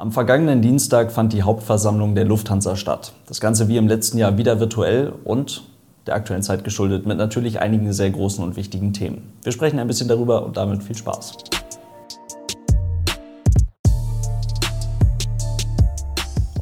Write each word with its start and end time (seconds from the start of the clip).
Am 0.00 0.12
vergangenen 0.12 0.62
Dienstag 0.62 1.12
fand 1.12 1.34
die 1.34 1.42
Hauptversammlung 1.42 2.14
der 2.14 2.24
Lufthansa 2.24 2.74
statt. 2.74 3.12
Das 3.26 3.38
Ganze 3.38 3.68
wie 3.68 3.76
im 3.76 3.86
letzten 3.86 4.16
Jahr 4.16 4.38
wieder 4.38 4.58
virtuell 4.58 5.12
und 5.24 5.62
der 6.06 6.14
aktuellen 6.14 6.42
Zeit 6.42 6.64
geschuldet 6.64 7.04
mit 7.04 7.18
natürlich 7.18 7.60
einigen 7.60 7.92
sehr 7.92 8.08
großen 8.08 8.42
und 8.42 8.56
wichtigen 8.56 8.94
Themen. 8.94 9.34
Wir 9.42 9.52
sprechen 9.52 9.78
ein 9.78 9.86
bisschen 9.86 10.08
darüber 10.08 10.46
und 10.46 10.56
damit 10.56 10.82
viel 10.82 10.96
Spaß. 10.96 11.34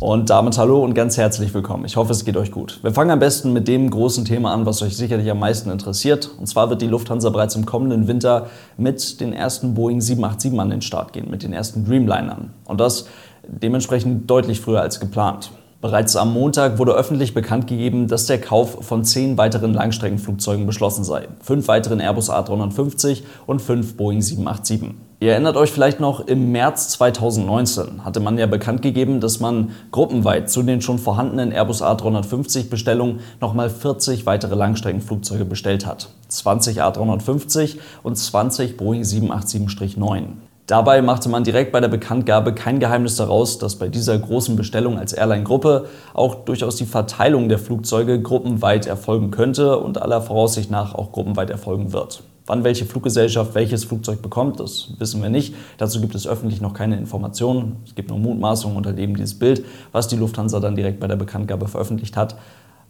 Und 0.01 0.31
damit 0.31 0.57
hallo 0.59 0.85
und 0.85 0.95
ganz 0.95 1.17
herzlich 1.17 1.53
willkommen. 1.53 1.85
Ich 1.85 1.97
hoffe, 1.97 2.13
es 2.13 2.25
geht 2.25 2.37
euch 2.37 2.53
gut. 2.53 2.79
Wir 2.83 2.93
fangen 2.93 3.11
am 3.11 3.19
besten 3.19 3.53
mit 3.53 3.67
dem 3.67 3.91
großen 3.91 4.25
Thema 4.25 4.55
an, 4.55 4.65
was 4.65 4.81
euch 4.81 4.97
sicherlich 4.97 5.29
am 5.29 5.41
meisten 5.41 5.71
interessiert. 5.71 6.31
Und 6.39 6.47
zwar 6.47 6.71
wird 6.71 6.83
die 6.83 6.87
Lufthansa 6.87 7.31
bereits 7.31 7.57
im 7.57 7.67
kommenden 7.67 8.07
Winter 8.07 8.47
mit 8.77 9.21
den 9.21 9.33
ersten 9.33 9.75
Boeing 9.75 10.01
787 10.01 10.61
an 10.61 10.71
den 10.71 10.83
Start 10.83 11.13
gehen, 11.13 11.29
mit 11.29 11.43
den 11.43 11.53
ersten 11.53 11.85
Dreamlinern. 11.85 12.51
Und 12.65 12.79
das 12.81 13.07
dementsprechend 13.49 14.31
deutlich 14.31 14.61
früher 14.61 14.81
als 14.81 15.01
geplant. 15.01 15.51
Bereits 15.81 16.17
am 16.17 16.33
Montag 16.33 16.79
wurde 16.79 16.93
öffentlich 16.93 17.35
bekannt 17.35 17.69
gegeben, 17.69 18.09
dass 18.09 18.27
der 18.27 18.41
Kauf 18.41 18.85
von 18.85 19.05
zehn 19.05 19.39
weiteren 19.39 19.73
Langstreckenflugzeugen 19.73 20.67
beschlossen 20.67 21.05
sei. 21.05 21.29
Fünf 21.41 21.69
weiteren 21.69 22.01
Airbus 22.01 22.31
A350 22.31 23.23
und 23.47 23.63
fünf 23.63 23.97
Boeing 23.97 24.21
787. 24.21 24.97
Ihr 25.21 25.33
erinnert 25.33 25.57
euch 25.57 25.71
vielleicht 25.71 26.01
noch, 26.01 26.27
im 26.27 26.51
März 26.51 26.89
2019 26.89 28.05
hatte 28.05 28.19
man 28.19 28.39
ja 28.39 28.47
bekannt 28.47 28.83
gegeben, 28.83 29.21
dass 29.21 29.39
man 29.39 29.71
gruppenweit 29.93 30.51
zu 30.51 30.65
den 30.65 30.81
schon 30.81 30.99
vorhandenen 30.99 31.53
Airbus 31.53 31.81
A350 31.81 32.71
Bestellungen 32.71 33.21
nochmal 33.41 33.71
40 33.71 34.27
weitere 34.27 34.57
Langstreckenflugzeuge 34.57 35.45
bestellt 35.45 35.87
hat. 35.87 36.09
20 36.27 36.83
A350 36.83 37.77
und 38.03 38.17
20 38.17 38.77
Boeing 38.77 39.03
787-9. 39.03 40.25
Dabei 40.69 41.01
machte 41.01 41.31
man 41.31 41.45
direkt 41.45 41.73
bei 41.73 41.81
der 41.81 41.89
Bekanntgabe 41.89 42.53
kein 42.53 42.79
Geheimnis 42.79 43.17
daraus, 43.17 43.57
dass 43.57 43.77
bei 43.77 43.89
dieser 43.89 44.19
großen 44.19 44.55
Bestellung 44.55 44.99
als 44.99 45.15
Airline-Gruppe 45.15 45.87
auch 46.13 46.45
durchaus 46.45 46.77
die 46.77 46.85
Verteilung 46.85 47.49
der 47.49 47.59
Flugzeuge 47.59 48.21
gruppenweit 48.21 48.85
erfolgen 48.85 49.31
könnte 49.31 49.79
und 49.79 50.03
aller 50.03 50.21
Voraussicht 50.21 50.71
nach 50.71 50.95
auch 50.95 51.11
gruppenweit 51.11 51.49
erfolgen 51.49 51.95
wird. 51.95 52.23
Wann 52.45 52.65
welche 52.65 52.85
Fluggesellschaft 52.85 53.55
welches 53.55 53.85
Flugzeug 53.85 54.21
bekommt, 54.21 54.61
das 54.61 54.91
wissen 54.99 55.23
wir 55.23 55.31
nicht. 55.31 55.55
Dazu 55.79 56.03
gibt 56.03 56.15
es 56.15 56.27
öffentlich 56.27 56.61
noch 56.61 56.75
keine 56.75 56.99
Informationen. 56.99 57.77
Es 57.87 57.95
gibt 57.95 58.11
nur 58.11 58.19
Mutmaßungen 58.19 58.77
unter 58.77 58.93
dem 58.93 59.17
dieses 59.17 59.39
Bild, 59.39 59.65
was 59.93 60.09
die 60.09 60.17
Lufthansa 60.17 60.61
dann 60.61 60.77
direkt 60.77 61.01
bei 61.01 61.07
der 61.07 61.17
Bekanntgabe 61.17 61.67
veröffentlicht 61.67 62.15
hat. 62.19 62.37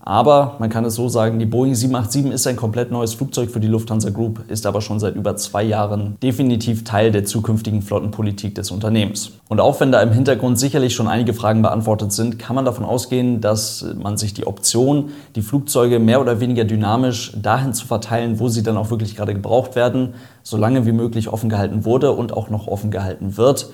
Aber 0.08 0.56
man 0.58 0.70
kann 0.70 0.86
es 0.86 0.94
so 0.94 1.10
sagen, 1.10 1.38
die 1.38 1.44
Boeing 1.44 1.74
787 1.74 2.32
ist 2.32 2.46
ein 2.46 2.56
komplett 2.56 2.90
neues 2.90 3.12
Flugzeug 3.12 3.50
für 3.50 3.60
die 3.60 3.66
Lufthansa 3.66 4.08
Group, 4.08 4.40
ist 4.48 4.64
aber 4.64 4.80
schon 4.80 4.98
seit 4.98 5.16
über 5.16 5.36
zwei 5.36 5.62
Jahren 5.62 6.16
definitiv 6.22 6.82
Teil 6.82 7.12
der 7.12 7.26
zukünftigen 7.26 7.82
Flottenpolitik 7.82 8.54
des 8.54 8.70
Unternehmens. 8.70 9.32
Und 9.48 9.60
auch 9.60 9.78
wenn 9.80 9.92
da 9.92 10.00
im 10.00 10.12
Hintergrund 10.12 10.58
sicherlich 10.58 10.94
schon 10.94 11.08
einige 11.08 11.34
Fragen 11.34 11.60
beantwortet 11.60 12.14
sind, 12.14 12.38
kann 12.38 12.56
man 12.56 12.64
davon 12.64 12.86
ausgehen, 12.86 13.42
dass 13.42 13.84
man 14.02 14.16
sich 14.16 14.32
die 14.32 14.46
Option, 14.46 15.10
die 15.36 15.42
Flugzeuge 15.42 15.98
mehr 15.98 16.22
oder 16.22 16.40
weniger 16.40 16.64
dynamisch 16.64 17.34
dahin 17.36 17.74
zu 17.74 17.86
verteilen, 17.86 18.40
wo 18.40 18.48
sie 18.48 18.62
dann 18.62 18.78
auch 18.78 18.88
wirklich 18.88 19.14
gerade 19.14 19.34
gebraucht 19.34 19.76
werden, 19.76 20.14
so 20.42 20.56
lange 20.56 20.86
wie 20.86 20.92
möglich 20.92 21.28
offen 21.28 21.50
gehalten 21.50 21.84
wurde 21.84 22.12
und 22.12 22.32
auch 22.32 22.48
noch 22.48 22.66
offen 22.66 22.90
gehalten 22.90 23.36
wird. 23.36 23.68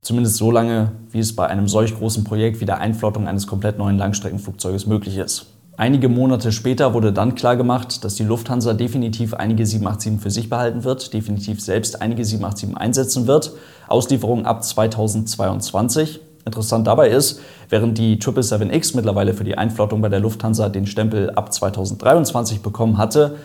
Zumindest 0.00 0.36
so 0.36 0.50
lange, 0.50 0.92
wie 1.10 1.18
es 1.18 1.36
bei 1.36 1.46
einem 1.46 1.68
solch 1.68 1.94
großen 1.94 2.24
Projekt 2.24 2.62
wie 2.62 2.66
der 2.66 2.78
Einflottung 2.78 3.28
eines 3.28 3.46
komplett 3.46 3.76
neuen 3.76 3.98
Langstreckenflugzeuges 3.98 4.86
möglich 4.86 5.18
ist. 5.18 5.53
Einige 5.76 6.08
Monate 6.08 6.52
später 6.52 6.94
wurde 6.94 7.12
dann 7.12 7.34
klargemacht, 7.34 8.04
dass 8.04 8.14
die 8.14 8.22
Lufthansa 8.22 8.74
definitiv 8.74 9.34
einige 9.34 9.66
787 9.66 10.22
für 10.22 10.30
sich 10.30 10.48
behalten 10.48 10.84
wird, 10.84 11.12
definitiv 11.12 11.60
selbst 11.60 12.00
einige 12.00 12.24
787 12.24 12.76
einsetzen 12.80 13.26
wird. 13.26 13.52
Auslieferung 13.88 14.46
ab 14.46 14.62
2022. 14.62 16.20
Interessant 16.44 16.86
dabei 16.86 17.08
ist, 17.08 17.40
während 17.70 17.98
die 17.98 18.18
777X 18.18 18.94
mittlerweile 18.94 19.34
für 19.34 19.42
die 19.42 19.58
Einflottung 19.58 20.00
bei 20.00 20.08
der 20.08 20.20
Lufthansa 20.20 20.68
den 20.68 20.86
Stempel 20.86 21.30
ab 21.30 21.52
2023 21.52 22.62
bekommen 22.62 22.96
hatte, 22.96 23.36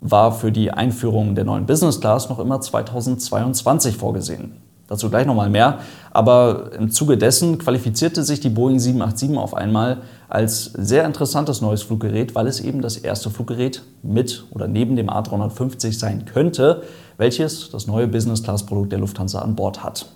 war 0.00 0.32
für 0.32 0.52
die 0.52 0.70
Einführung 0.70 1.34
der 1.34 1.44
neuen 1.44 1.66
Business 1.66 2.00
Class 2.00 2.30
noch 2.30 2.38
immer 2.38 2.58
2022 2.58 3.96
vorgesehen. 3.96 4.65
Dazu 4.88 5.10
gleich 5.10 5.26
nochmal 5.26 5.50
mehr. 5.50 5.80
Aber 6.12 6.70
im 6.78 6.90
Zuge 6.90 7.18
dessen 7.18 7.58
qualifizierte 7.58 8.22
sich 8.22 8.40
die 8.40 8.48
Boeing 8.48 8.78
787 8.78 9.36
auf 9.36 9.54
einmal 9.54 9.98
als 10.28 10.64
sehr 10.64 11.04
interessantes 11.04 11.60
neues 11.60 11.82
Fluggerät, 11.82 12.34
weil 12.34 12.46
es 12.46 12.60
eben 12.60 12.82
das 12.82 12.96
erste 12.96 13.30
Fluggerät 13.30 13.82
mit 14.02 14.44
oder 14.50 14.68
neben 14.68 14.96
dem 14.96 15.10
A350 15.10 15.98
sein 15.98 16.24
könnte, 16.24 16.82
welches 17.16 17.70
das 17.70 17.86
neue 17.86 18.06
Business-Class-Produkt 18.06 18.92
der 18.92 19.00
Lufthansa 19.00 19.40
an 19.40 19.56
Bord 19.56 19.82
hat. 19.82 20.06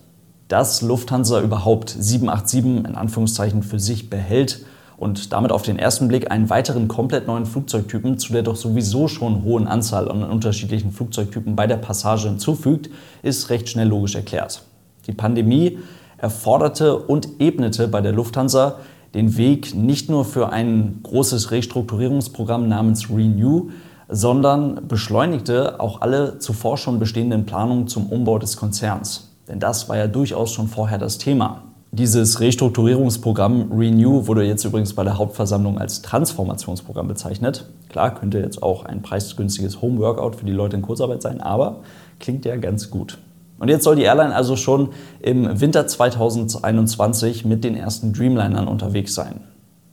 Dass 0.48 0.82
Lufthansa 0.82 1.40
überhaupt 1.40 1.90
787 1.90 2.88
in 2.88 2.96
Anführungszeichen 2.96 3.62
für 3.62 3.78
sich 3.78 4.10
behält 4.10 4.64
und 5.00 5.32
damit 5.32 5.50
auf 5.50 5.62
den 5.62 5.78
ersten 5.78 6.08
Blick 6.08 6.30
einen 6.30 6.50
weiteren 6.50 6.86
komplett 6.86 7.26
neuen 7.26 7.46
Flugzeugtypen 7.46 8.18
zu 8.18 8.34
der 8.34 8.42
doch 8.42 8.54
sowieso 8.54 9.08
schon 9.08 9.42
hohen 9.44 9.66
Anzahl 9.66 10.10
an 10.10 10.22
unterschiedlichen 10.22 10.92
Flugzeugtypen 10.92 11.56
bei 11.56 11.66
der 11.66 11.78
Passage 11.78 12.28
hinzufügt, 12.28 12.90
ist 13.22 13.48
recht 13.48 13.70
schnell 13.70 13.88
logisch 13.88 14.14
erklärt. 14.14 14.62
Die 15.06 15.12
Pandemie 15.12 15.78
erforderte 16.18 16.98
und 16.98 17.40
ebnete 17.40 17.88
bei 17.88 18.02
der 18.02 18.12
Lufthansa 18.12 18.76
den 19.14 19.38
Weg 19.38 19.74
nicht 19.74 20.10
nur 20.10 20.26
für 20.26 20.50
ein 20.52 21.00
großes 21.02 21.50
Restrukturierungsprogramm 21.50 22.68
namens 22.68 23.08
Renew, 23.08 23.70
sondern 24.10 24.86
beschleunigte 24.86 25.80
auch 25.80 26.02
alle 26.02 26.38
zuvor 26.40 26.76
schon 26.76 26.98
bestehenden 26.98 27.46
Planungen 27.46 27.88
zum 27.88 28.06
Umbau 28.12 28.38
des 28.38 28.58
Konzerns. 28.58 29.30
Denn 29.48 29.60
das 29.60 29.88
war 29.88 29.96
ja 29.96 30.08
durchaus 30.08 30.52
schon 30.52 30.68
vorher 30.68 30.98
das 30.98 31.16
Thema. 31.16 31.69
Dieses 31.92 32.38
Restrukturierungsprogramm 32.38 33.72
Renew 33.72 34.28
wurde 34.28 34.44
jetzt 34.44 34.64
übrigens 34.64 34.94
bei 34.94 35.02
der 35.02 35.18
Hauptversammlung 35.18 35.76
als 35.76 36.02
Transformationsprogramm 36.02 37.08
bezeichnet. 37.08 37.68
Klar, 37.88 38.14
könnte 38.14 38.38
jetzt 38.38 38.62
auch 38.62 38.84
ein 38.84 39.02
preisgünstiges 39.02 39.82
Homeworkout 39.82 40.36
für 40.36 40.44
die 40.44 40.52
Leute 40.52 40.76
in 40.76 40.82
Kurzarbeit 40.82 41.20
sein, 41.20 41.40
aber 41.40 41.80
klingt 42.20 42.44
ja 42.44 42.54
ganz 42.54 42.90
gut. 42.90 43.18
Und 43.58 43.68
jetzt 43.68 43.82
soll 43.82 43.96
die 43.96 44.02
Airline 44.02 44.32
also 44.32 44.54
schon 44.54 44.90
im 45.20 45.60
Winter 45.60 45.84
2021 45.88 47.44
mit 47.44 47.64
den 47.64 47.74
ersten 47.74 48.12
Dreamlinern 48.12 48.68
unterwegs 48.68 49.12
sein. 49.16 49.40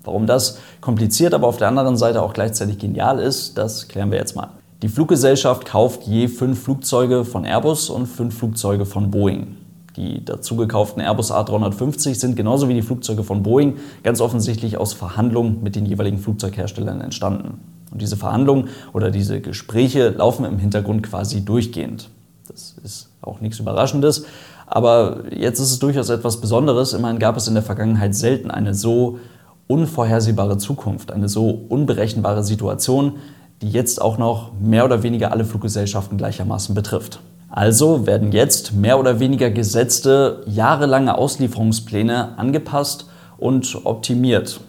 Warum 0.03 0.27
das 0.27 0.59
kompliziert, 0.81 1.33
aber 1.33 1.47
auf 1.47 1.57
der 1.57 1.67
anderen 1.67 1.97
Seite 1.97 2.21
auch 2.21 2.33
gleichzeitig 2.33 2.77
genial 2.77 3.17
ist, 3.17 3.57
das 3.57 3.87
klären 3.87 4.11
wir 4.11 4.19
jetzt 4.19 4.35
mal. 4.35 4.49
Die 4.83 4.87
Fluggesellschaft 4.87 5.65
kauft 5.65 6.03
je 6.03 6.27
fünf 6.27 6.61
Flugzeuge 6.61 7.25
von 7.25 7.43
Airbus 7.43 7.89
und 7.89 8.05
fünf 8.05 8.37
Flugzeuge 8.37 8.85
von 8.85 9.09
Boeing. 9.09 9.57
Die 9.97 10.23
dazu 10.23 10.55
gekauften 10.55 11.01
Airbus 11.01 11.31
A350 11.31 12.15
sind 12.15 12.35
genauso 12.35 12.69
wie 12.69 12.75
die 12.75 12.83
Flugzeuge 12.83 13.23
von 13.23 13.41
Boeing 13.41 13.77
ganz 14.03 14.21
offensichtlich 14.21 14.77
aus 14.77 14.93
Verhandlungen 14.93 15.63
mit 15.63 15.75
den 15.75 15.87
jeweiligen 15.87 16.19
Flugzeugherstellern 16.19 17.01
entstanden. 17.01 17.59
Und 17.91 18.01
diese 18.01 18.15
Verhandlungen 18.15 18.69
oder 18.93 19.09
diese 19.09 19.41
Gespräche 19.41 20.09
laufen 20.09 20.45
im 20.45 20.59
Hintergrund 20.59 21.01
quasi 21.01 21.43
durchgehend. 21.43 22.09
Das 22.47 22.75
ist 22.83 23.09
auch 23.21 23.41
nichts 23.41 23.59
Überraschendes. 23.59 24.25
Aber 24.67 25.23
jetzt 25.31 25.59
ist 25.59 25.71
es 25.71 25.79
durchaus 25.79 26.09
etwas 26.09 26.41
Besonderes. 26.41 26.93
Immerhin 26.93 27.17
gab 27.17 27.35
es 27.35 27.47
in 27.47 27.55
der 27.55 27.63
Vergangenheit 27.63 28.13
selten 28.13 28.51
eine 28.51 28.75
so 28.75 29.17
unvorhersehbare 29.67 30.57
Zukunft, 30.57 31.11
eine 31.11 31.27
so 31.27 31.49
unberechenbare 31.69 32.43
Situation, 32.43 33.13
die 33.61 33.69
jetzt 33.69 34.01
auch 34.01 34.17
noch 34.17 34.51
mehr 34.59 34.85
oder 34.85 35.01
weniger 35.01 35.31
alle 35.31 35.45
Fluggesellschaften 35.45 36.17
gleichermaßen 36.17 36.75
betrifft. 36.75 37.19
Also 37.57 38.05
werden 38.05 38.33
jetzt 38.33 38.73
mehr 38.73 38.99
oder 38.99 39.19
weniger 39.19 39.49
gesetzte 39.49 40.43
jahrelange 40.45 41.17
Auslieferungspläne 41.17 42.37
angepasst 42.37 43.07
und 43.39 43.83
optimiert. 43.83 44.59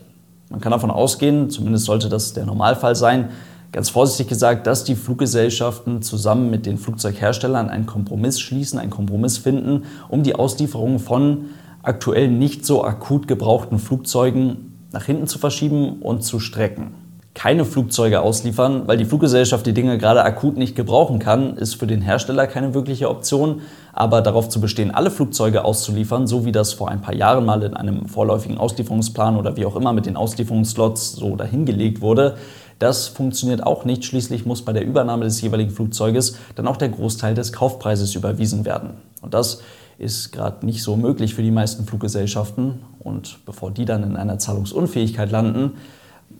Man 0.48 0.62
kann 0.62 0.72
davon 0.72 0.90
ausgehen, 0.90 1.50
zumindest 1.50 1.84
sollte 1.84 2.08
das 2.08 2.32
der 2.32 2.46
Normalfall 2.46 2.96
sein, 2.96 3.28
ganz 3.72 3.90
vorsichtig 3.90 4.28
gesagt, 4.28 4.66
dass 4.66 4.84
die 4.84 4.94
Fluggesellschaften 4.94 6.00
zusammen 6.00 6.48
mit 6.48 6.64
den 6.64 6.78
Flugzeugherstellern 6.78 7.68
einen 7.68 7.84
Kompromiss 7.84 8.40
schließen, 8.40 8.78
einen 8.78 8.88
Kompromiss 8.88 9.36
finden, 9.36 9.82
um 10.08 10.22
die 10.22 10.34
Auslieferung 10.34 10.98
von 10.98 11.50
aktuell 11.82 12.28
nicht 12.28 12.64
so 12.64 12.84
akut 12.84 13.28
gebrauchten 13.28 13.78
Flugzeugen 13.78 14.78
nach 14.92 15.04
hinten 15.04 15.26
zu 15.26 15.38
verschieben 15.38 16.00
und 16.00 16.22
zu 16.22 16.40
strecken. 16.40 16.94
Keine 17.38 17.64
Flugzeuge 17.64 18.20
ausliefern, 18.20 18.88
weil 18.88 18.96
die 18.96 19.04
Fluggesellschaft 19.04 19.64
die 19.64 19.72
Dinge 19.72 19.96
gerade 19.96 20.24
akut 20.24 20.56
nicht 20.56 20.74
gebrauchen 20.74 21.20
kann, 21.20 21.56
ist 21.56 21.76
für 21.76 21.86
den 21.86 22.02
Hersteller 22.02 22.48
keine 22.48 22.74
wirkliche 22.74 23.08
Option. 23.08 23.60
Aber 23.92 24.22
darauf 24.22 24.48
zu 24.48 24.60
bestehen, 24.60 24.90
alle 24.90 25.12
Flugzeuge 25.12 25.64
auszuliefern, 25.64 26.26
so 26.26 26.44
wie 26.44 26.50
das 26.50 26.72
vor 26.72 26.88
ein 26.88 27.00
paar 27.00 27.14
Jahren 27.14 27.44
mal 27.44 27.62
in 27.62 27.74
einem 27.74 28.06
vorläufigen 28.06 28.58
Auslieferungsplan 28.58 29.36
oder 29.36 29.56
wie 29.56 29.66
auch 29.66 29.76
immer 29.76 29.92
mit 29.92 30.06
den 30.06 30.16
Auslieferungsslots 30.16 31.12
so 31.12 31.36
dahingelegt 31.36 32.00
wurde, 32.00 32.34
das 32.80 33.06
funktioniert 33.06 33.64
auch 33.64 33.84
nicht. 33.84 34.04
Schließlich 34.04 34.44
muss 34.44 34.62
bei 34.62 34.72
der 34.72 34.84
Übernahme 34.84 35.22
des 35.22 35.40
jeweiligen 35.40 35.70
Flugzeuges 35.70 36.38
dann 36.56 36.66
auch 36.66 36.76
der 36.76 36.88
Großteil 36.88 37.34
des 37.34 37.52
Kaufpreises 37.52 38.16
überwiesen 38.16 38.64
werden. 38.64 38.94
Und 39.22 39.32
das 39.32 39.62
ist 39.96 40.32
gerade 40.32 40.66
nicht 40.66 40.82
so 40.82 40.96
möglich 40.96 41.36
für 41.36 41.42
die 41.42 41.52
meisten 41.52 41.84
Fluggesellschaften. 41.84 42.80
Und 42.98 43.38
bevor 43.46 43.70
die 43.70 43.84
dann 43.84 44.02
in 44.02 44.16
einer 44.16 44.40
Zahlungsunfähigkeit 44.40 45.30
landen, 45.30 45.74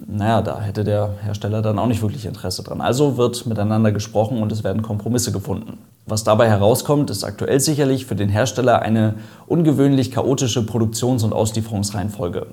naja, 0.06 0.42
da 0.42 0.60
hätte 0.60 0.84
der 0.84 1.14
Hersteller 1.22 1.62
dann 1.62 1.78
auch 1.78 1.86
nicht 1.86 2.02
wirklich 2.02 2.26
Interesse 2.26 2.62
dran. 2.62 2.80
Also 2.80 3.16
wird 3.16 3.46
miteinander 3.46 3.92
gesprochen 3.92 4.42
und 4.42 4.52
es 4.52 4.64
werden 4.64 4.82
Kompromisse 4.82 5.32
gefunden. 5.32 5.78
Was 6.06 6.24
dabei 6.24 6.48
herauskommt, 6.48 7.10
ist 7.10 7.24
aktuell 7.24 7.60
sicherlich 7.60 8.06
für 8.06 8.16
den 8.16 8.28
Hersteller 8.28 8.80
eine 8.80 9.14
ungewöhnlich 9.46 10.10
chaotische 10.10 10.64
Produktions- 10.64 11.24
und 11.24 11.32
Auslieferungsreihenfolge. 11.32 12.46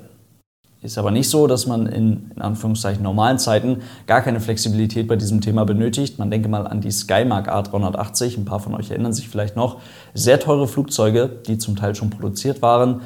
Ist 0.81 1.00
aber 1.00 1.09
nicht 1.09 1.30
so, 1.30 1.47
dass 1.47 1.65
man 1.65 1.88
in, 1.88 2.31
in 2.36 2.42
Anführungszeichen 2.42 3.01
normalen 3.01 3.39
Zeiten 3.39 3.81
gar 4.06 4.21
keine 4.21 4.39
Flexibilität 4.39 5.07
bei 5.07 5.15
diesem 5.15 5.42
Thema 5.42 5.65
benötigt. 5.65 6.19
Man 6.19 6.30
denke 6.30 6.47
mal 6.47 6.68
an 6.68 6.81
die 6.81 6.92
Skymark 6.92 7.50
A380, 7.50 8.38
ein 8.38 8.45
paar 8.45 8.59
von 8.59 8.75
euch 8.75 8.92
erinnern 8.92 9.12
sich 9.12 9.27
vielleicht 9.27 9.56
noch. 9.56 9.77
Sehr 10.13 10.39
teure 10.39 10.68
Flugzeuge, 10.68 11.27
die 11.47 11.57
zum 11.57 11.75
Teil 11.75 11.95
schon 11.95 12.12
produziert 12.12 12.62
waren, 12.62 13.01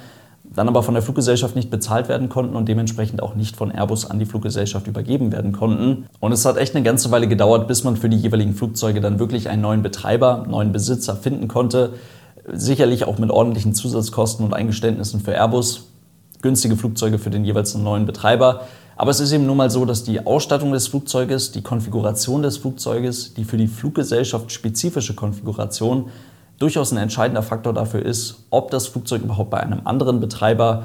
dann 0.54 0.68
aber 0.68 0.84
von 0.84 0.96
der 0.96 1.04
Fluggesellschaft 1.04 1.56
nicht 1.56 1.70
bezahlt 1.70 2.10
werden 2.10 2.30
konnten 2.30 2.56
und 2.56 2.68
dementsprechend 2.68 3.22
auch 3.22 3.36
nicht 3.36 3.56
von 3.56 3.72
Airbus 3.72 4.10
an 4.10 4.20
die 4.20 4.26
Fluggesellschaft 4.26 4.88
übergeben 4.88 5.32
werden 5.32 5.52
konnten. 5.52 6.06
Und 6.20 6.32
es 6.32 6.46
hat 6.46 6.58
echt 6.58 6.76
eine 6.76 6.84
ganze 6.84 7.12
Weile 7.12 7.28
gedauert, 7.28 7.68
bis 7.68 7.84
man 7.84 7.96
für 7.96 8.10
die 8.10 8.18
jeweiligen 8.18 8.56
Flugzeuge 8.56 9.02
dann 9.02 9.20
wirklich 9.20 9.50
einen 9.50 9.62
neuen 9.62 9.84
Betreiber, 9.84 10.46
neuen 10.50 10.72
Besitzer 10.72 11.16
finden 11.16 11.48
konnte. 11.48 11.94
Sicherlich 12.52 13.06
auch 13.06 13.20
mit 13.20 13.30
ordentlichen 13.30 13.74
Zusatzkosten 13.74 14.44
und 14.46 14.54
Eingeständnissen 14.54 15.20
für 15.20 15.34
Airbus 15.34 15.90
günstige 16.42 16.78
Flugzeuge 16.78 17.20
für 17.20 17.30
den 17.30 17.46
jeweils 17.46 17.76
neuen 17.76 18.06
Betreiber. 18.06 18.62
Aber 18.96 19.12
es 19.12 19.20
ist 19.20 19.32
eben 19.32 19.46
nun 19.46 19.58
mal 19.58 19.70
so, 19.70 19.86
dass 19.86 20.04
die 20.04 20.26
Ausstattung 20.26 20.74
des 20.74 20.88
Flugzeuges, 20.90 21.52
die 21.52 21.62
Konfiguration 21.62 22.42
des 22.42 22.58
Flugzeuges, 22.58 23.34
die 23.34 23.46
für 23.46 23.58
die 23.58 23.68
Fluggesellschaft 23.68 24.52
spezifische 24.52 25.16
Konfiguration 25.16 26.10
durchaus 26.60 26.92
ein 26.92 26.98
entscheidender 26.98 27.44
Faktor 27.44 27.74
dafür 27.74 28.06
ist, 28.06 28.46
ob 28.50 28.72
das 28.72 28.88
Flugzeug 28.88 29.24
überhaupt 29.24 29.50
bei 29.50 29.60
einem 29.60 29.82
anderen 29.86 30.20
Betreiber 30.20 30.84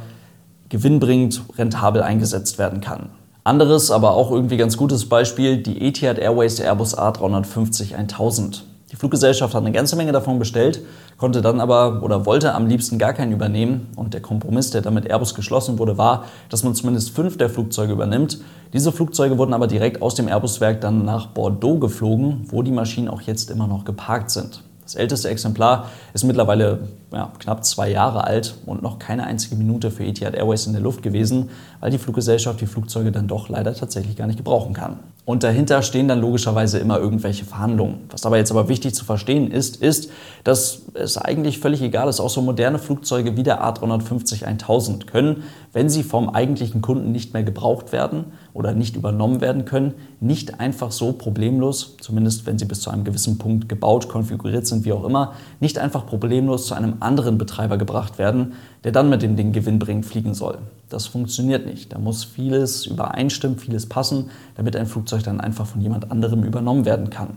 gewinnbringend, 0.68 1.42
rentabel 1.58 2.02
eingesetzt 2.02 2.58
werden 2.58 2.80
kann. 2.80 3.10
Anderes, 3.44 3.90
aber 3.90 4.14
auch 4.14 4.30
irgendwie 4.30 4.56
ganz 4.56 4.76
gutes 4.76 5.08
Beispiel, 5.08 5.58
die 5.58 5.86
Etihad 5.86 6.18
Airways 6.18 6.58
Airbus 6.60 6.96
A350 6.96 7.94
1000. 7.94 8.64
Die 8.90 8.96
Fluggesellschaft 8.96 9.54
hat 9.54 9.60
eine 9.60 9.72
ganze 9.72 9.96
Menge 9.96 10.12
davon 10.12 10.38
bestellt, 10.38 10.80
konnte 11.18 11.42
dann 11.42 11.60
aber 11.60 12.02
oder 12.02 12.26
wollte 12.26 12.54
am 12.54 12.68
liebsten 12.68 12.96
gar 12.96 13.12
keinen 13.12 13.32
übernehmen. 13.32 13.88
Und 13.96 14.14
der 14.14 14.22
Kompromiss, 14.22 14.70
der 14.70 14.82
damit 14.82 15.06
Airbus 15.06 15.34
geschlossen 15.34 15.78
wurde, 15.78 15.98
war, 15.98 16.26
dass 16.48 16.62
man 16.62 16.74
zumindest 16.74 17.10
fünf 17.10 17.36
der 17.36 17.50
Flugzeuge 17.50 17.92
übernimmt. 17.92 18.38
Diese 18.72 18.92
Flugzeuge 18.92 19.36
wurden 19.36 19.52
aber 19.52 19.66
direkt 19.66 20.00
aus 20.00 20.14
dem 20.14 20.28
Airbus-Werk 20.28 20.80
dann 20.80 21.04
nach 21.04 21.26
Bordeaux 21.26 21.78
geflogen, 21.78 22.46
wo 22.48 22.62
die 22.62 22.70
Maschinen 22.70 23.08
auch 23.08 23.20
jetzt 23.20 23.50
immer 23.50 23.66
noch 23.66 23.84
geparkt 23.84 24.30
sind. 24.30 24.62
Das 24.84 24.94
älteste 24.94 25.28
Exemplar 25.28 25.90
ist 26.12 26.24
mittlerweile 26.24 26.88
ja, 27.14 27.32
knapp 27.38 27.64
zwei 27.64 27.90
Jahre 27.90 28.24
alt 28.24 28.56
und 28.66 28.82
noch 28.82 28.98
keine 28.98 29.24
einzige 29.24 29.56
Minute 29.56 29.90
für 29.90 30.04
Etihad 30.04 30.34
Airways 30.34 30.66
in 30.66 30.72
der 30.72 30.82
Luft 30.82 31.02
gewesen, 31.02 31.50
weil 31.80 31.90
die 31.90 31.98
Fluggesellschaft 31.98 32.60
die 32.60 32.66
Flugzeuge 32.66 33.12
dann 33.12 33.28
doch 33.28 33.48
leider 33.48 33.74
tatsächlich 33.74 34.16
gar 34.16 34.26
nicht 34.26 34.36
gebrauchen 34.36 34.74
kann. 34.74 34.98
Und 35.26 35.42
dahinter 35.42 35.80
stehen 35.80 36.06
dann 36.06 36.20
logischerweise 36.20 36.78
immer 36.78 36.98
irgendwelche 36.98 37.46
Verhandlungen. 37.46 38.00
Was 38.10 38.20
dabei 38.20 38.38
jetzt 38.38 38.50
aber 38.50 38.68
wichtig 38.68 38.94
zu 38.94 39.06
verstehen 39.06 39.50
ist, 39.50 39.76
ist, 39.76 40.10
dass 40.44 40.82
es 40.92 41.16
eigentlich 41.16 41.60
völlig 41.60 41.80
egal 41.80 42.08
ist, 42.08 42.20
auch 42.20 42.28
so 42.28 42.42
moderne 42.42 42.78
Flugzeuge 42.78 43.34
wie 43.34 43.42
der 43.42 43.64
A350 43.64 44.44
1000 44.44 45.06
können, 45.06 45.44
wenn 45.72 45.88
sie 45.88 46.02
vom 46.02 46.28
eigentlichen 46.28 46.82
Kunden 46.82 47.10
nicht 47.10 47.32
mehr 47.32 47.42
gebraucht 47.42 47.90
werden 47.90 48.26
oder 48.52 48.74
nicht 48.74 48.96
übernommen 48.96 49.40
werden 49.40 49.64
können, 49.64 49.94
nicht 50.20 50.60
einfach 50.60 50.92
so 50.92 51.12
problemlos, 51.12 51.96
zumindest 52.02 52.44
wenn 52.44 52.58
sie 52.58 52.66
bis 52.66 52.80
zu 52.80 52.90
einem 52.90 53.04
gewissen 53.04 53.38
Punkt 53.38 53.68
gebaut, 53.68 54.08
konfiguriert 54.08 54.66
sind, 54.66 54.84
wie 54.84 54.92
auch 54.92 55.04
immer, 55.04 55.32
nicht 55.58 55.78
einfach 55.78 56.06
problemlos 56.06 56.66
zu 56.66 56.74
einem 56.74 56.96
anderen 57.04 57.38
Betreiber 57.38 57.76
gebracht 57.76 58.18
werden, 58.18 58.54
der 58.82 58.92
dann 58.92 59.08
mit 59.08 59.22
dem 59.22 59.36
Ding 59.36 59.52
gewinnbringend 59.52 60.06
fliegen 60.06 60.34
soll. 60.34 60.58
Das 60.88 61.06
funktioniert 61.06 61.66
nicht. 61.66 61.92
Da 61.92 61.98
muss 61.98 62.24
vieles 62.24 62.86
übereinstimmen, 62.86 63.58
vieles 63.58 63.86
passen, 63.86 64.30
damit 64.56 64.76
ein 64.76 64.86
Flugzeug 64.86 65.22
dann 65.22 65.40
einfach 65.40 65.66
von 65.66 65.80
jemand 65.80 66.10
anderem 66.10 66.44
übernommen 66.44 66.84
werden 66.84 67.10
kann. 67.10 67.30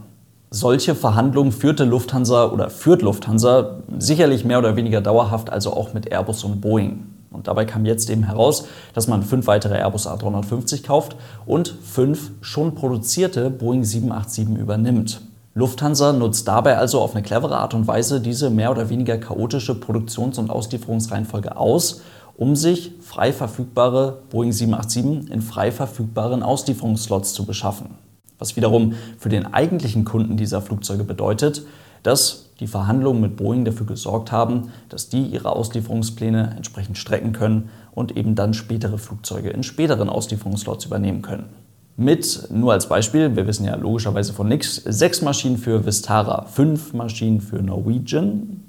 Solche 0.49 0.95
Verhandlungen 0.95 1.51
führte 1.51 1.83
Lufthansa 1.83 2.45
oder 2.45 2.69
führt 2.69 3.01
Lufthansa 3.01 3.79
sicherlich 3.99 4.45
mehr 4.45 4.59
oder 4.59 4.75
weniger 4.77 5.01
dauerhaft, 5.01 5.49
also 5.49 5.73
auch 5.73 5.93
mit 5.93 6.09
Airbus 6.09 6.43
und 6.45 6.61
Boeing. 6.61 7.03
Und 7.31 7.47
dabei 7.47 7.65
kam 7.65 7.85
jetzt 7.85 8.09
eben 8.09 8.23
heraus, 8.23 8.65
dass 8.93 9.07
man 9.07 9.23
fünf 9.23 9.47
weitere 9.47 9.77
Airbus 9.77 10.07
A350 10.07 10.83
kauft 10.83 11.17
und 11.45 11.75
fünf 11.83 12.31
schon 12.41 12.75
produzierte 12.75 13.49
Boeing 13.49 13.83
787 13.83 14.57
übernimmt. 14.57 15.21
Lufthansa 15.57 16.13
nutzt 16.13 16.47
dabei 16.47 16.77
also 16.77 17.01
auf 17.01 17.15
eine 17.15 17.23
clevere 17.23 17.57
Art 17.57 17.73
und 17.73 17.87
Weise 17.87 18.21
diese 18.21 18.51
mehr 18.51 18.69
oder 18.69 18.91
weniger 18.91 19.17
chaotische 19.17 19.73
Produktions- 19.73 20.37
und 20.37 20.51
Auslieferungsreihenfolge 20.51 21.57
aus, 21.57 22.01
um 22.35 22.55
sich 22.55 22.91
frei 23.01 23.33
verfügbare 23.33 24.21
Boeing 24.29 24.51
787 24.51 25.31
in 25.31 25.41
frei 25.41 25.71
verfügbaren 25.71 26.43
Auslieferungsslots 26.43 27.33
zu 27.33 27.47
beschaffen. 27.47 27.95
Was 28.37 28.55
wiederum 28.55 28.93
für 29.17 29.29
den 29.29 29.51
eigentlichen 29.51 30.05
Kunden 30.05 30.37
dieser 30.37 30.61
Flugzeuge 30.61 31.03
bedeutet, 31.03 31.63
dass 32.03 32.51
die 32.59 32.67
Verhandlungen 32.67 33.21
mit 33.21 33.35
Boeing 33.35 33.65
dafür 33.65 33.87
gesorgt 33.87 34.31
haben, 34.31 34.71
dass 34.89 35.09
die 35.09 35.25
ihre 35.25 35.55
Auslieferungspläne 35.55 36.53
entsprechend 36.55 36.99
strecken 36.99 37.33
können 37.33 37.71
und 37.95 38.15
eben 38.15 38.35
dann 38.35 38.53
spätere 38.53 38.99
Flugzeuge 38.99 39.49
in 39.49 39.63
späteren 39.63 40.07
Auslieferungsslots 40.07 40.85
übernehmen 40.85 41.23
können 41.23 41.49
mit, 41.97 42.49
nur 42.51 42.73
als 42.73 42.87
Beispiel, 42.87 43.35
wir 43.35 43.47
wissen 43.47 43.65
ja 43.65 43.75
logischerweise 43.75 44.31
von 44.31 44.47
nichts, 44.47 44.75
sechs 44.85 45.23
Maschinen 45.23 45.57
für 45.57 45.83
Vistara, 45.83 46.45
fünf 46.45 46.93
Maschinen 46.93 47.41
für 47.41 47.57
Norwegian, 47.57 48.61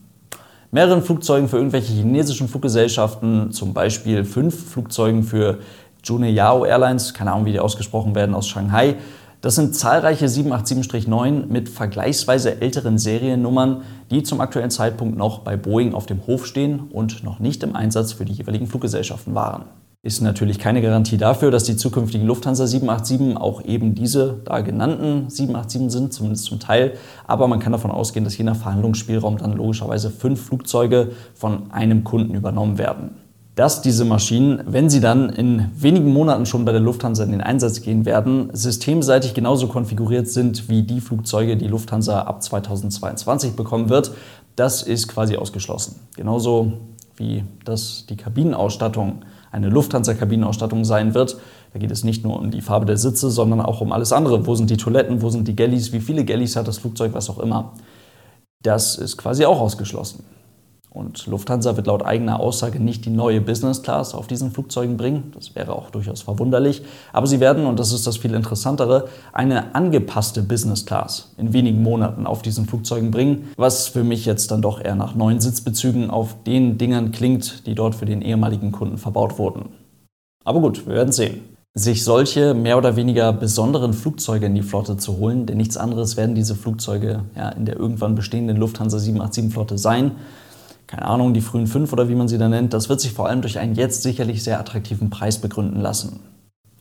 mehreren 0.70 1.02
Flugzeugen 1.02 1.46
für 1.46 1.58
irgendwelche 1.58 1.92
chinesischen 1.92 2.48
Fluggesellschaften, 2.48 3.52
zum 3.52 3.74
Beispiel 3.74 4.24
fünf 4.24 4.70
Flugzeugen 4.70 5.22
für 5.22 5.58
Juneyao 6.02 6.64
Airlines, 6.64 7.12
keine 7.12 7.32
Ahnung, 7.32 7.44
wie 7.44 7.52
die 7.52 7.60
ausgesprochen 7.60 8.14
werden, 8.14 8.34
aus 8.34 8.48
Shanghai. 8.48 8.96
Das 9.42 9.56
sind 9.56 9.76
zahlreiche 9.76 10.26
787-9 10.26 11.46
mit 11.46 11.68
vergleichsweise 11.68 12.62
älteren 12.62 12.96
Seriennummern, 12.96 13.82
die 14.10 14.22
zum 14.22 14.40
aktuellen 14.40 14.70
Zeitpunkt 14.70 15.18
noch 15.18 15.40
bei 15.40 15.56
Boeing 15.56 15.92
auf 15.92 16.06
dem 16.06 16.26
Hof 16.26 16.46
stehen 16.46 16.80
und 16.90 17.22
noch 17.24 17.40
nicht 17.40 17.62
im 17.62 17.76
Einsatz 17.76 18.12
für 18.14 18.24
die 18.24 18.32
jeweiligen 18.32 18.66
Fluggesellschaften 18.66 19.34
waren 19.34 19.66
ist 20.08 20.22
natürlich 20.22 20.58
keine 20.58 20.80
Garantie 20.80 21.18
dafür, 21.18 21.50
dass 21.50 21.64
die 21.64 21.76
zukünftigen 21.76 22.26
Lufthansa 22.26 22.66
787 22.66 23.36
auch 23.36 23.62
eben 23.62 23.94
diese 23.94 24.40
da 24.46 24.62
genannten 24.62 25.28
787 25.28 25.92
sind, 25.92 26.12
zumindest 26.14 26.44
zum 26.44 26.58
Teil. 26.58 26.94
Aber 27.26 27.46
man 27.46 27.60
kann 27.60 27.72
davon 27.72 27.90
ausgehen, 27.90 28.24
dass 28.24 28.38
je 28.38 28.44
nach 28.44 28.56
Verhandlungsspielraum 28.56 29.36
dann 29.36 29.52
logischerweise 29.52 30.10
fünf 30.10 30.40
Flugzeuge 30.40 31.10
von 31.34 31.70
einem 31.72 32.04
Kunden 32.04 32.34
übernommen 32.34 32.78
werden. 32.78 33.10
Dass 33.54 33.82
diese 33.82 34.06
Maschinen, 34.06 34.62
wenn 34.66 34.88
sie 34.88 35.00
dann 35.00 35.28
in 35.28 35.66
wenigen 35.76 36.10
Monaten 36.10 36.46
schon 36.46 36.64
bei 36.64 36.72
der 36.72 36.80
Lufthansa 36.80 37.22
in 37.22 37.32
den 37.32 37.42
Einsatz 37.42 37.82
gehen 37.82 38.06
werden, 38.06 38.48
systemseitig 38.54 39.34
genauso 39.34 39.66
konfiguriert 39.66 40.28
sind 40.28 40.70
wie 40.70 40.84
die 40.84 41.02
Flugzeuge, 41.02 41.58
die 41.58 41.68
Lufthansa 41.68 42.22
ab 42.22 42.42
2022 42.42 43.56
bekommen 43.56 43.90
wird, 43.90 44.12
das 44.56 44.82
ist 44.82 45.06
quasi 45.06 45.36
ausgeschlossen. 45.36 45.96
Genauso 46.16 46.72
wie 47.16 47.44
das 47.66 48.06
die 48.08 48.16
Kabinenausstattung 48.16 49.22
eine 49.50 49.68
Lufthansa-Kabinenausstattung 49.68 50.84
sein 50.84 51.14
wird. 51.14 51.36
Da 51.72 51.78
geht 51.78 51.90
es 51.90 52.04
nicht 52.04 52.24
nur 52.24 52.38
um 52.38 52.50
die 52.50 52.60
Farbe 52.60 52.86
der 52.86 52.96
Sitze, 52.96 53.30
sondern 53.30 53.60
auch 53.60 53.80
um 53.80 53.92
alles 53.92 54.12
andere. 54.12 54.46
Wo 54.46 54.54
sind 54.54 54.70
die 54.70 54.76
Toiletten, 54.76 55.22
wo 55.22 55.30
sind 55.30 55.48
die 55.48 55.56
Galleys, 55.56 55.92
wie 55.92 56.00
viele 56.00 56.24
Galleys 56.24 56.56
hat 56.56 56.68
das 56.68 56.78
Flugzeug, 56.78 57.14
was 57.14 57.30
auch 57.30 57.38
immer. 57.38 57.72
Das 58.62 58.96
ist 58.96 59.16
quasi 59.16 59.44
auch 59.44 59.60
ausgeschlossen. 59.60 60.24
Und 60.98 61.28
Lufthansa 61.28 61.76
wird 61.76 61.86
laut 61.86 62.04
eigener 62.04 62.40
Aussage 62.40 62.80
nicht 62.80 63.04
die 63.04 63.10
neue 63.10 63.40
Business 63.40 63.84
Class 63.84 64.14
auf 64.14 64.26
diesen 64.26 64.50
Flugzeugen 64.50 64.96
bringen. 64.96 65.30
Das 65.32 65.54
wäre 65.54 65.72
auch 65.72 65.90
durchaus 65.90 66.22
verwunderlich. 66.22 66.82
Aber 67.12 67.28
sie 67.28 67.38
werden, 67.38 67.66
und 67.66 67.78
das 67.78 67.92
ist 67.92 68.04
das 68.08 68.16
viel 68.16 68.34
Interessantere, 68.34 69.06
eine 69.32 69.76
angepasste 69.76 70.42
Business 70.42 70.86
Class 70.86 71.32
in 71.36 71.52
wenigen 71.52 71.84
Monaten 71.84 72.26
auf 72.26 72.42
diesen 72.42 72.66
Flugzeugen 72.66 73.12
bringen. 73.12 73.46
Was 73.56 73.86
für 73.86 74.02
mich 74.02 74.26
jetzt 74.26 74.50
dann 74.50 74.60
doch 74.60 74.80
eher 74.80 74.96
nach 74.96 75.14
neuen 75.14 75.40
Sitzbezügen 75.40 76.10
auf 76.10 76.34
den 76.44 76.78
Dingern 76.78 77.12
klingt, 77.12 77.68
die 77.68 77.76
dort 77.76 77.94
für 77.94 78.06
den 78.06 78.20
ehemaligen 78.20 78.72
Kunden 78.72 78.98
verbaut 78.98 79.38
wurden. 79.38 79.66
Aber 80.44 80.60
gut, 80.60 80.84
wir 80.84 80.96
werden 80.96 81.12
sehen 81.12 81.42
sich 81.74 82.02
solche 82.02 82.54
mehr 82.54 82.76
oder 82.76 82.96
weniger 82.96 83.32
besonderen 83.32 83.92
Flugzeuge 83.92 84.46
in 84.46 84.54
die 84.56 84.62
Flotte 84.62 84.96
zu 84.96 85.18
holen, 85.18 85.46
denn 85.46 85.58
nichts 85.58 85.76
anderes 85.76 86.16
werden 86.16 86.34
diese 86.34 86.56
Flugzeuge 86.56 87.22
ja, 87.36 87.50
in 87.50 87.66
der 87.66 87.76
irgendwann 87.76 88.16
bestehenden 88.16 88.56
Lufthansa 88.56 88.98
787-Flotte 88.98 89.78
sein 89.78 90.12
keine 90.88 91.04
Ahnung, 91.04 91.34
die 91.34 91.42
frühen 91.42 91.66
fünf 91.66 91.92
oder 91.92 92.08
wie 92.08 92.14
man 92.14 92.28
sie 92.28 92.38
da 92.38 92.48
nennt, 92.48 92.72
das 92.72 92.88
wird 92.88 93.00
sich 93.00 93.12
vor 93.12 93.28
allem 93.28 93.42
durch 93.42 93.58
einen 93.58 93.74
jetzt 93.74 94.02
sicherlich 94.02 94.42
sehr 94.42 94.58
attraktiven 94.58 95.10
Preis 95.10 95.38
begründen 95.38 95.80
lassen. 95.80 96.20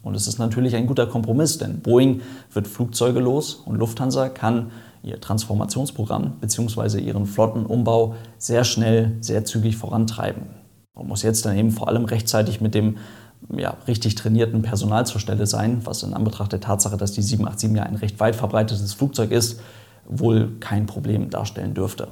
Und 0.01 0.15
es 0.15 0.27
ist 0.27 0.39
natürlich 0.39 0.75
ein 0.75 0.87
guter 0.87 1.05
Kompromiss, 1.05 1.57
denn 1.57 1.81
Boeing 1.81 2.21
wird 2.53 2.69
Flugzeuge 2.69 3.19
los 3.19 3.55
und 3.65 3.75
Lufthansa 3.75 4.29
kann 4.29 4.71
ihr 5.03 5.19
Transformationsprogramm 5.19 6.37
bzw. 6.39 6.99
ihren 6.99 7.25
Flottenumbau 7.25 8.15
sehr 8.37 8.63
schnell, 8.63 9.17
sehr 9.19 9.43
zügig 9.43 9.75
vorantreiben. 9.75 10.43
Man 10.95 11.07
muss 11.07 11.21
jetzt 11.21 11.45
dann 11.45 11.57
eben 11.57 11.71
vor 11.71 11.89
allem 11.89 12.05
rechtzeitig 12.05 12.61
mit 12.61 12.75
dem 12.75 12.97
ja, 13.55 13.75
richtig 13.87 14.15
trainierten 14.15 14.61
Personal 14.61 15.05
zur 15.05 15.19
Stelle 15.19 15.45
sein, 15.45 15.81
was 15.83 16.03
in 16.03 16.13
Anbetracht 16.13 16.53
der 16.53 16.61
Tatsache, 16.61 16.95
dass 16.95 17.11
die 17.11 17.21
787 17.21 17.75
ja 17.75 17.83
ein 17.83 17.95
recht 17.95 18.19
weit 18.21 18.37
verbreitetes 18.37 18.93
Flugzeug 18.93 19.31
ist, 19.31 19.59
wohl 20.07 20.53
kein 20.61 20.85
Problem 20.85 21.29
darstellen 21.29 21.73
dürfte. 21.73 22.07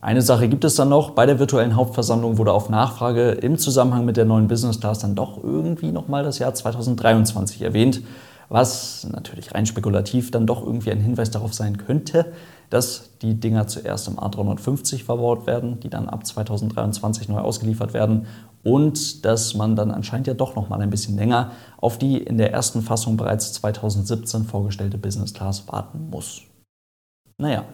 Eine 0.00 0.22
Sache 0.22 0.48
gibt 0.48 0.64
es 0.64 0.76
dann 0.76 0.90
noch. 0.90 1.10
Bei 1.10 1.26
der 1.26 1.40
virtuellen 1.40 1.74
Hauptversammlung 1.74 2.38
wurde 2.38 2.52
auf 2.52 2.68
Nachfrage 2.68 3.30
im 3.32 3.58
Zusammenhang 3.58 4.04
mit 4.04 4.16
der 4.16 4.26
neuen 4.26 4.46
Business 4.46 4.78
Class 4.78 5.00
dann 5.00 5.16
doch 5.16 5.42
irgendwie 5.42 5.90
nochmal 5.90 6.22
das 6.22 6.38
Jahr 6.38 6.54
2023 6.54 7.62
erwähnt. 7.62 8.02
was 8.50 9.06
natürlich 9.12 9.54
rein 9.54 9.66
spekulativ 9.66 10.30
dann 10.30 10.46
doch 10.46 10.64
irgendwie 10.64 10.90
ein 10.90 11.00
Hinweis 11.00 11.30
darauf 11.30 11.52
sein 11.52 11.76
könnte, 11.76 12.32
dass 12.70 13.10
die 13.20 13.38
Dinger 13.38 13.66
zuerst 13.66 14.08
im 14.08 14.18
A350 14.18 15.04
verbaut 15.04 15.46
werden, 15.46 15.80
die 15.80 15.90
dann 15.90 16.08
ab 16.08 16.26
2023 16.26 17.28
neu 17.28 17.40
ausgeliefert 17.40 17.92
werden 17.92 18.26
und 18.64 19.26
dass 19.26 19.54
man 19.54 19.76
dann 19.76 19.90
anscheinend 19.90 20.28
ja 20.28 20.34
doch 20.34 20.56
noch 20.56 20.70
mal 20.70 20.80
ein 20.80 20.88
bisschen 20.88 21.16
länger 21.16 21.50
auf 21.76 21.98
die 21.98 22.16
in 22.16 22.38
der 22.38 22.52
ersten 22.52 22.80
Fassung 22.80 23.18
bereits 23.18 23.52
2017 23.52 24.44
vorgestellte 24.44 24.96
Business 24.96 25.34
Class 25.34 25.68
warten 25.68 26.08
muss. 26.08 26.42
Naja, 27.36 27.64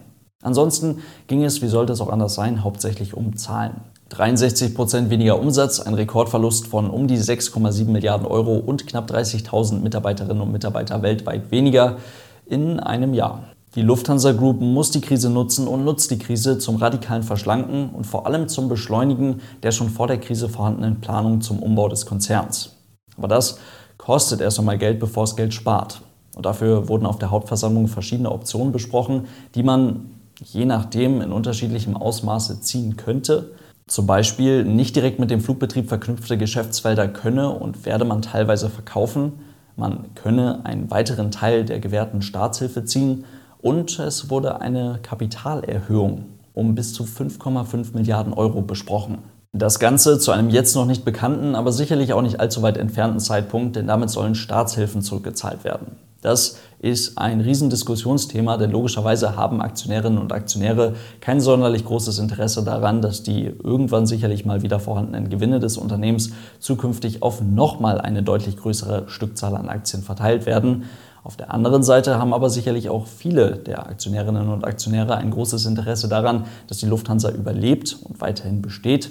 ansonsten 0.41 1.01
ging 1.27 1.43
es, 1.43 1.61
wie 1.61 1.67
sollte 1.67 1.93
es 1.93 2.01
auch 2.01 2.09
anders 2.09 2.35
sein, 2.35 2.63
hauptsächlich 2.63 3.13
um 3.13 3.35
Zahlen. 3.35 3.81
63 4.09 4.75
Prozent 4.75 5.09
weniger 5.09 5.39
Umsatz, 5.39 5.79
ein 5.79 5.95
Rekordverlust 5.95 6.67
von 6.67 6.89
um 6.89 7.07
die 7.07 7.17
6,7 7.17 7.85
Milliarden 7.85 8.27
Euro 8.27 8.57
und 8.57 8.85
knapp 8.85 9.09
30.000 9.09 9.79
Mitarbeiterinnen 9.79 10.41
und 10.41 10.51
Mitarbeiter 10.51 11.01
weltweit 11.01 11.49
weniger 11.49 11.97
in 12.45 12.79
einem 12.79 13.13
Jahr. 13.13 13.43
Die 13.75 13.81
Lufthansa 13.81 14.31
Group 14.31 14.61
muss 14.61 14.91
die 14.91 15.01
Krise 15.01 15.29
nutzen 15.29 15.67
und 15.67 15.83
nutzt 15.83 16.09
die 16.09 16.19
Krise 16.19 16.59
zum 16.59 16.77
radikalen 16.77 17.23
Verschlanken 17.23 17.89
und 17.89 18.05
vor 18.05 18.25
allem 18.25 18.47
zum 18.47 18.69
Beschleunigen 18.69 19.41
der 19.63 19.71
schon 19.71 19.89
vor 19.89 20.07
der 20.07 20.19
Krise 20.19 20.47
vorhandenen 20.47 21.01
Planung 21.01 21.41
zum 21.41 21.59
Umbau 21.59 21.89
des 21.89 22.05
Konzerns. 22.05 22.75
Aber 23.17 23.27
das 23.27 23.59
kostet 23.97 24.39
erst 24.39 24.59
einmal 24.59 24.77
Geld, 24.77 24.99
bevor 24.99 25.25
es 25.25 25.35
Geld 25.35 25.53
spart. 25.53 26.01
Und 26.35 26.45
dafür 26.45 26.87
wurden 26.87 27.05
auf 27.05 27.19
der 27.19 27.31
Hauptversammlung 27.31 27.87
verschiedene 27.87 28.31
Optionen 28.31 28.71
besprochen, 28.71 29.25
die 29.55 29.63
man 29.63 30.14
je 30.43 30.65
nachdem 30.65 31.21
in 31.21 31.31
unterschiedlichem 31.31 31.95
Ausmaße 31.95 32.61
ziehen 32.61 32.97
könnte. 32.97 33.51
Zum 33.87 34.07
Beispiel 34.07 34.63
nicht 34.63 34.95
direkt 34.95 35.19
mit 35.19 35.31
dem 35.31 35.41
Flugbetrieb 35.41 35.87
verknüpfte 35.87 36.37
Geschäftsfelder 36.37 37.07
könne 37.07 37.49
und 37.49 37.85
werde 37.85 38.05
man 38.05 38.21
teilweise 38.21 38.69
verkaufen. 38.69 39.33
Man 39.75 40.15
könne 40.15 40.65
einen 40.65 40.89
weiteren 40.89 41.31
Teil 41.31 41.65
der 41.65 41.79
gewährten 41.79 42.21
Staatshilfe 42.21 42.85
ziehen 42.85 43.25
und 43.61 43.99
es 43.99 44.29
wurde 44.29 44.61
eine 44.61 44.99
Kapitalerhöhung 45.01 46.25
um 46.55 46.73
bis 46.73 46.93
zu 46.93 47.03
5,5 47.03 47.93
Milliarden 47.93 48.33
Euro 48.33 48.61
besprochen. 48.61 49.19
Das 49.53 49.79
Ganze 49.79 50.19
zu 50.19 50.31
einem 50.31 50.49
jetzt 50.49 50.75
noch 50.75 50.85
nicht 50.85 51.05
bekannten, 51.05 51.55
aber 51.55 51.71
sicherlich 51.71 52.13
auch 52.13 52.21
nicht 52.21 52.39
allzu 52.39 52.61
weit 52.61 52.77
entfernten 52.77 53.19
Zeitpunkt, 53.19 53.75
denn 53.75 53.87
damit 53.87 54.09
sollen 54.09 54.35
Staatshilfen 54.35 55.01
zurückgezahlt 55.01 55.63
werden. 55.63 55.97
Das 56.21 56.57
ist 56.85 57.17
ein 57.17 57.41
Riesendiskussionsthema, 57.41 58.57
denn 58.57 58.69
logischerweise 58.69 59.35
haben 59.35 59.59
Aktionärinnen 59.59 60.19
und 60.19 60.31
Aktionäre 60.31 60.93
kein 61.19 61.41
sonderlich 61.41 61.83
großes 61.83 62.19
Interesse 62.19 62.63
daran, 62.63 63.01
dass 63.01 63.23
die 63.23 63.45
irgendwann 63.45 64.05
sicherlich 64.05 64.45
mal 64.45 64.61
wieder 64.61 64.79
vorhandenen 64.79 65.29
Gewinne 65.29 65.59
des 65.59 65.77
Unternehmens 65.77 66.29
zukünftig 66.59 67.23
auf 67.23 67.41
nochmal 67.41 67.99
eine 67.99 68.21
deutlich 68.21 68.57
größere 68.57 69.05
Stückzahl 69.07 69.55
an 69.55 69.67
Aktien 69.67 70.03
verteilt 70.03 70.45
werden. 70.45 70.83
Auf 71.23 71.35
der 71.35 71.51
anderen 71.51 71.81
Seite 71.81 72.19
haben 72.19 72.35
aber 72.35 72.51
sicherlich 72.51 72.87
auch 72.89 73.07
viele 73.07 73.53
der 73.53 73.87
Aktionärinnen 73.87 74.47
und 74.49 74.63
Aktionäre 74.63 75.17
ein 75.17 75.31
großes 75.31 75.65
Interesse 75.65 76.07
daran, 76.07 76.45
dass 76.67 76.77
die 76.77 76.85
Lufthansa 76.85 77.31
überlebt 77.31 77.97
und 78.03 78.21
weiterhin 78.21 78.61
besteht. 78.61 79.09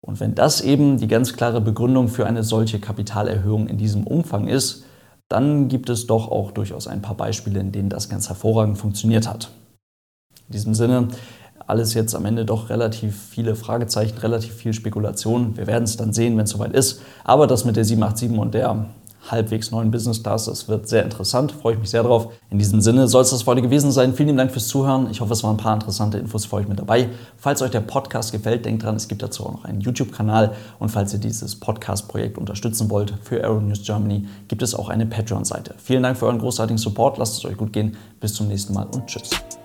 Und 0.00 0.18
wenn 0.18 0.34
das 0.34 0.62
eben 0.62 0.98
die 0.98 1.06
ganz 1.06 1.34
klare 1.34 1.60
Begründung 1.60 2.08
für 2.08 2.26
eine 2.26 2.42
solche 2.42 2.80
Kapitalerhöhung 2.80 3.68
in 3.68 3.78
diesem 3.78 4.04
Umfang 4.04 4.48
ist, 4.48 4.82
dann 5.28 5.68
gibt 5.68 5.90
es 5.90 6.06
doch 6.06 6.30
auch 6.30 6.52
durchaus 6.52 6.88
ein 6.88 7.02
paar 7.02 7.16
Beispiele, 7.16 7.60
in 7.60 7.72
denen 7.72 7.88
das 7.88 8.08
ganz 8.08 8.28
hervorragend 8.28 8.78
funktioniert 8.78 9.28
hat. 9.28 9.50
In 10.48 10.52
diesem 10.52 10.74
Sinne, 10.74 11.08
alles 11.66 11.92
jetzt 11.92 12.14
am 12.14 12.24
Ende 12.24 12.46
doch 12.46 12.70
relativ 12.70 13.20
viele 13.30 13.54
Fragezeichen, 13.54 14.16
relativ 14.18 14.54
viel 14.54 14.72
Spekulation. 14.72 15.56
Wir 15.56 15.66
werden 15.66 15.84
es 15.84 15.98
dann 15.98 16.14
sehen, 16.14 16.36
wenn 16.38 16.44
es 16.44 16.50
soweit 16.50 16.72
ist. 16.72 17.02
Aber 17.24 17.46
das 17.46 17.66
mit 17.66 17.76
der 17.76 17.84
787 17.84 18.38
und 18.38 18.54
der 18.54 18.86
halbwegs 19.30 19.70
neuen 19.70 19.90
Business 19.90 20.22
Class. 20.22 20.46
Das 20.46 20.68
wird 20.68 20.88
sehr 20.88 21.04
interessant, 21.04 21.52
freue 21.52 21.74
ich 21.74 21.78
mich 21.80 21.90
sehr 21.90 22.02
drauf. 22.02 22.32
In 22.50 22.58
diesem 22.58 22.80
Sinne 22.80 23.08
soll 23.08 23.22
es 23.22 23.30
das 23.30 23.42
für 23.42 23.50
heute 23.50 23.62
gewesen 23.62 23.92
sein. 23.92 24.14
Vielen 24.14 24.36
Dank 24.36 24.50
fürs 24.50 24.68
Zuhören. 24.68 25.08
Ich 25.10 25.20
hoffe, 25.20 25.32
es 25.32 25.42
waren 25.42 25.54
ein 25.54 25.62
paar 25.62 25.74
interessante 25.74 26.18
Infos 26.18 26.46
für 26.46 26.56
euch 26.56 26.68
mit 26.68 26.78
dabei. 26.78 27.08
Falls 27.36 27.62
euch 27.62 27.70
der 27.70 27.80
Podcast 27.80 28.32
gefällt, 28.32 28.64
denkt 28.64 28.82
dran, 28.82 28.96
es 28.96 29.08
gibt 29.08 29.22
dazu 29.22 29.46
auch 29.46 29.52
noch 29.52 29.64
einen 29.64 29.80
YouTube-Kanal. 29.80 30.52
Und 30.78 30.90
falls 30.90 31.12
ihr 31.12 31.20
dieses 31.20 31.56
Podcast-Projekt 31.56 32.38
unterstützen 32.38 32.90
wollt 32.90 33.14
für 33.22 33.42
Aeronews 33.42 33.82
Germany, 33.84 34.26
gibt 34.48 34.62
es 34.62 34.74
auch 34.74 34.88
eine 34.88 35.06
Patreon-Seite. 35.06 35.74
Vielen 35.78 36.02
Dank 36.02 36.16
für 36.16 36.26
euren 36.26 36.38
großartigen 36.38 36.78
Support. 36.78 37.18
Lasst 37.18 37.38
es 37.38 37.44
euch 37.44 37.56
gut 37.56 37.72
gehen. 37.72 37.96
Bis 38.20 38.34
zum 38.34 38.48
nächsten 38.48 38.74
Mal 38.74 38.86
und 38.86 39.06
tschüss. 39.06 39.57